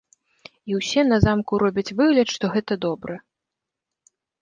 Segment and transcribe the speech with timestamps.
[0.71, 3.23] І ўсе на замку робяць выгляд, што гэта добра.